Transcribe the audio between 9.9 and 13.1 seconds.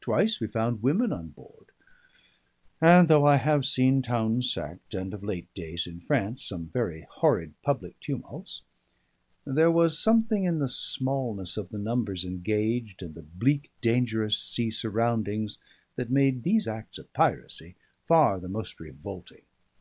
something in the smallness of the numbers engaged,